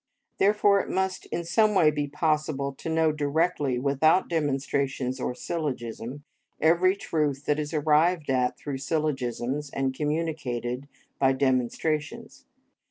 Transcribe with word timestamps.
Therefore 0.39 0.79
it 0.79 0.89
must 0.89 1.27
in 1.27 1.45
some 1.45 1.75
way 1.75 1.91
be 1.91 2.07
possible 2.07 2.73
to 2.73 2.89
know 2.89 3.11
directly 3.11 3.77
without 3.77 4.27
demonstrations 4.27 5.19
or 5.19 5.35
syllogisms 5.35 6.21
every 6.59 6.95
truth 6.95 7.45
that 7.45 7.59
is 7.59 7.71
arrived 7.71 8.27
at 8.31 8.57
through 8.57 8.79
syllogisms 8.79 9.69
and 9.69 9.93
communicated 9.93 10.87
by 11.19 11.33
demonstrations. 11.33 12.45